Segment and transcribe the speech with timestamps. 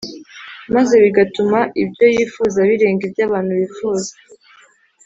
[0.75, 4.11] maze bigatuma ibyo yifuza birenga ibyo abantu bifuza